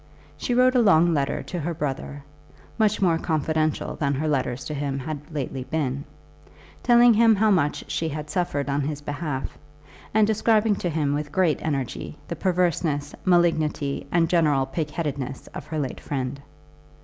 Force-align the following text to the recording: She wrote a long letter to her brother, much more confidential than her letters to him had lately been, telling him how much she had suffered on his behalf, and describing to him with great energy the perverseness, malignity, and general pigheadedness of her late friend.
She 0.35 0.55
wrote 0.55 0.73
a 0.73 0.81
long 0.81 1.13
letter 1.13 1.43
to 1.43 1.59
her 1.59 1.75
brother, 1.75 2.23
much 2.79 3.03
more 3.03 3.19
confidential 3.19 3.93
than 3.97 4.15
her 4.15 4.27
letters 4.27 4.65
to 4.65 4.73
him 4.73 4.97
had 4.97 5.19
lately 5.31 5.63
been, 5.63 6.05
telling 6.81 7.13
him 7.13 7.35
how 7.35 7.51
much 7.51 7.83
she 7.87 8.09
had 8.09 8.27
suffered 8.27 8.67
on 8.67 8.81
his 8.81 8.99
behalf, 8.99 9.59
and 10.11 10.25
describing 10.25 10.75
to 10.77 10.89
him 10.89 11.13
with 11.13 11.31
great 11.31 11.59
energy 11.61 12.17
the 12.27 12.35
perverseness, 12.35 13.13
malignity, 13.25 14.07
and 14.11 14.27
general 14.27 14.65
pigheadedness 14.65 15.45
of 15.53 15.67
her 15.67 15.77
late 15.77 15.99
friend. 15.99 16.41